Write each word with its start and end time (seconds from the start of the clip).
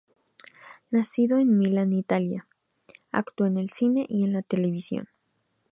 Nacido 0.89 1.37
en 1.37 1.59
Milán, 1.59 1.93
Italia, 1.93 2.47
actuó 3.11 3.45
en 3.45 3.59
el 3.59 3.69
cine 3.69 4.03
y 4.09 4.23
en 4.23 4.33
la 4.33 4.41
televisión. 4.41 5.07